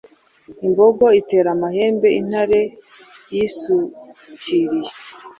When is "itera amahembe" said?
1.19-2.07